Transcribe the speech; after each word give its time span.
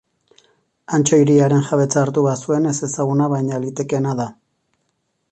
Antso 0.97 1.17
hiriaren 1.23 1.67
jabetza 1.67 1.99
hartu 2.05 2.23
bazuen 2.27 2.65
ezezaguna 2.71 3.27
baina 3.35 3.59
litekeena 3.65 4.15
da. 4.21 4.27